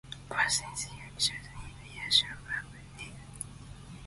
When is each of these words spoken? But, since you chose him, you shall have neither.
But, 0.27 0.47
since 0.51 0.89
you 0.91 1.03
chose 1.15 1.27
him, 1.27 1.75
you 1.85 2.11
shall 2.11 2.29
have 2.29 2.65
neither. 2.97 3.13